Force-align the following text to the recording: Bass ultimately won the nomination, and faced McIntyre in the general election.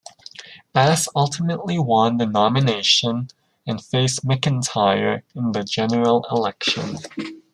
Bass 0.73 1.07
ultimately 1.15 1.77
won 1.77 2.17
the 2.17 2.25
nomination, 2.25 3.27
and 3.67 3.85
faced 3.85 4.25
McIntyre 4.25 5.21
in 5.35 5.51
the 5.51 5.63
general 5.63 6.25
election. 6.31 6.97